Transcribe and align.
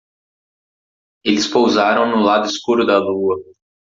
Eles 1.23 1.45
pousaram 1.45 2.09
no 2.09 2.23
lado 2.23 2.47
escuro 2.47 2.87
da 2.87 2.97
lua. 2.97 3.35